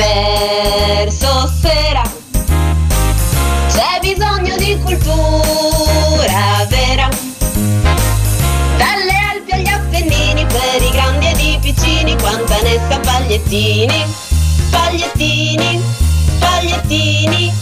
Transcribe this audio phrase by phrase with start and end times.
[0.00, 2.02] verso sera.
[3.68, 7.08] C'è bisogno di cultura vera.
[8.76, 14.04] Dalle Alpi agli Appennini, per i grandi ed i piccini, quanta ne sa pagliettini,
[14.70, 15.82] pagliettini,
[16.38, 17.52] pagliettini,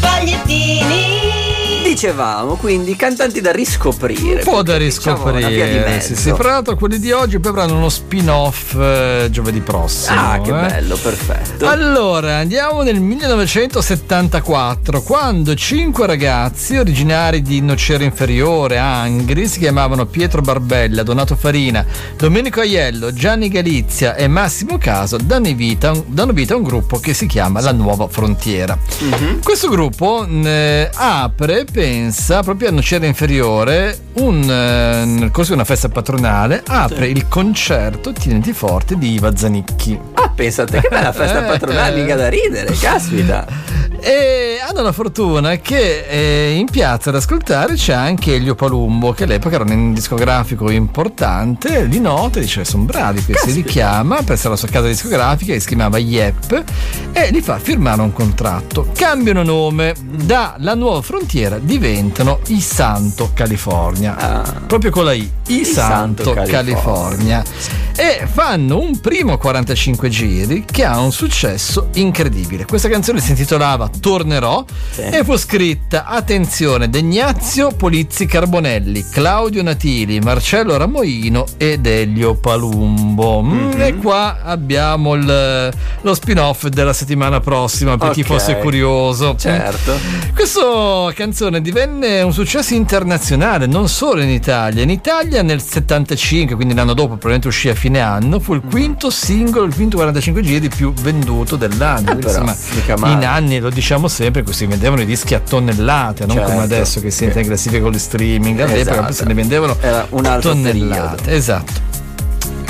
[0.00, 1.51] pagliettini.
[1.92, 4.38] Dicevamo, quindi cantanti da riscoprire.
[4.38, 5.84] Un po' da diciamo, riscoprire.
[5.84, 6.14] mezzo.
[6.14, 10.18] sì, sì, fra l'altro quelli di oggi poi avranno uno spin-off eh, giovedì prossimo.
[10.18, 10.68] Ah, che eh.
[10.68, 11.68] bello, perfetto.
[11.68, 20.40] Allora, andiamo nel 1974, quando cinque ragazzi originari di Nocera Inferiore, Angri, si chiamavano Pietro
[20.40, 21.84] Barbella, Donato Farina,
[22.16, 27.12] Domenico Aiello, Gianni Galizia e Massimo Caso, danno vita, danno vita a un gruppo che
[27.12, 28.78] si chiama La Nuova Frontiera.
[29.00, 29.42] Mhm.
[29.42, 35.64] Questo gruppo eh, apre, pensa, proprio a Nocera Inferiore, un, eh, nel corso di una
[35.64, 39.98] festa patronale, apre il concerto Tieniti Forte di Iva Zanicchi.
[40.14, 42.02] Ah, pensate che bella festa Eh, patronale, eh.
[42.02, 43.46] mica da ridere, caspita.
[43.98, 49.24] E hanno la fortuna che eh, in piazza ad ascoltare c'è anche Elio Palumbo, che
[49.24, 54.48] all'epoca era un discografico importante, li nota e dice sono bravi questi, li chiama presso
[54.48, 56.64] la sua casa discografica che si chiamava Yep
[57.12, 58.88] e li fa firmare un contratto.
[58.94, 64.60] Cambiano nome, da La Nuova Frontiera diventano I Santo California, Ah.
[64.66, 67.42] proprio con la I, I, I Santo, Santo California.
[67.94, 72.64] E fanno un primo 45 giri che ha un successo incredibile.
[72.64, 75.02] Questa canzone si intitolava Tornerò Sì.
[75.02, 83.42] e fu scritta, attenzione, da Ignazio Polizzi Carbonelli, Claudio Natili, Marcello Ramoino ed Elio Palumbo.
[83.42, 83.80] Mm, Mhm.
[83.80, 85.70] E qua abbiamo il-
[86.00, 88.26] lo spin-off della settimana prossima per chi Ok.
[88.26, 89.36] fosse curioso.
[89.38, 89.98] Certo.
[90.34, 90.60] Questa
[91.14, 94.82] canzone divenne un successo internazionale, non solo in Italia.
[94.82, 99.10] In Italia nel 75, quindi l'anno dopo, probabilmente uscì a fine anno, fu il quinto
[99.10, 102.12] singolo, il quinto 45 giri più venduto dell'anno.
[102.12, 106.36] Eh, però, insomma, in anni, lo diciamo sempre, si vendevano i dischi a tonnellate, non
[106.36, 106.50] Certo.
[106.52, 108.60] come adesso che si entra in classifica con le streaming.
[108.60, 109.12] All'epoca Esatto.
[109.12, 111.14] se ne vendevano Era un altro tonnellate.
[111.16, 111.36] periodo.
[111.36, 111.72] Esatto.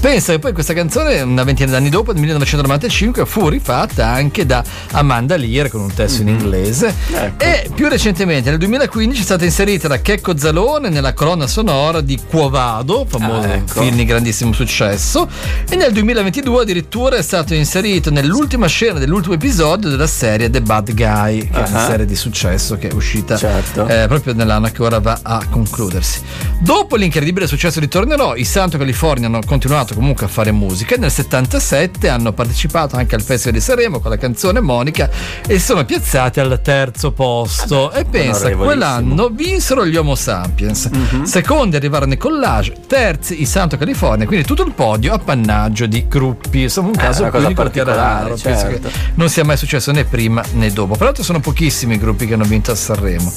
[0.00, 4.62] Pensa che poi questa canzone, una ventina d'anni dopo, nel 1995, fu rifatta anche da
[4.92, 6.94] Amanda Lear con un testo in inglese.
[7.12, 7.42] Ecco.
[7.44, 12.20] E più recentemente, nel 2015, è stata inserita da Checco Zalone nella colonna sonora di
[12.24, 13.80] Quo Vado, famoso Ah, ecco.
[13.80, 15.28] film di grandissimo successo.
[15.68, 20.94] E nel 2022 addirittura è stato inserito nell'ultima scena dell'ultimo episodio della serie The Bad
[20.94, 23.88] Guy, che è una serie di successo che è uscita Certo.
[23.88, 26.20] eh, proprio nell'anno che ora va a concludersi.
[26.60, 30.98] Dopo l'incredibile successo di Tornerò, i Santo California hanno continuato comunque a fare musica e
[30.98, 35.08] nel 77 hanno partecipato anche al Festival di Sanremo con la canzone Monica
[35.46, 37.92] e sono piazzati al terzo posto.
[37.92, 41.24] e pensa, quell'anno vinsero gli Homo Sapiens, Mhm.
[41.24, 46.62] secondi arrivarono i Collage, terzi i Santo California, quindi tutto il podio appannaggio di gruppi.
[46.62, 48.90] Insomma, un Eh, caso cosa unico che era raro, certo.
[49.14, 50.94] non sia mai successo né prima né dopo.
[50.96, 53.32] Peraltro sono pochissimi i gruppi che hanno vinto a Sanremo.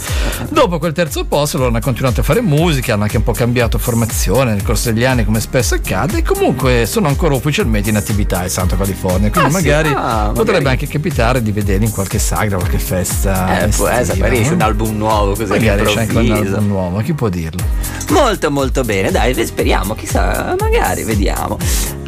[0.49, 3.77] Dopo quel terzo posto loro hanno continuato a fare musica, hanno anche un po' cambiato
[3.77, 6.38] formazione nel corso degli anni come spesso accade e comunque
[6.85, 9.29] sono ancora ufficialmente in attività in Santo California.
[9.29, 9.66] Quindi Ah, sì?
[9.67, 10.67] magari Ah, potrebbe magari.
[10.69, 13.63] anche capitare di vederli in qualche sagra, qualche festa.
[13.63, 16.99] Eh, può estiva, essere, magari un album nuovo così Magari c'è anche un album nuovo,
[16.99, 17.63] chi può dirlo?
[18.09, 21.57] Molto molto bene, dai, speriamo, chissà, magari vediamo.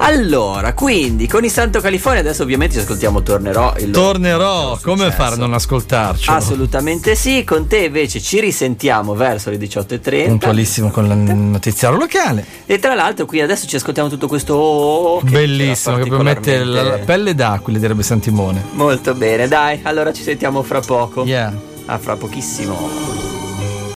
[0.03, 3.75] Allora, quindi con il Santo California adesso ovviamente ci ascoltiamo Tornerò.
[3.77, 6.27] Il Tornerò, come fare a non ascoltarci?
[6.29, 12.43] Assolutamente sì, con te invece ci risentiamo verso le 18.30 Puntualissimo con il notiziario locale.
[12.65, 16.63] e tra l'altro qui adesso ci ascoltiamo tutto questo oh, che Bellissimo, che poi mette
[16.63, 18.63] la, pelle d'acqua, direbbe Santimone.
[18.71, 21.23] Molto bene, dai, allora ci sentiamo fra poco.
[21.25, 21.53] Yeah.
[21.85, 23.30] A fra pochissimo.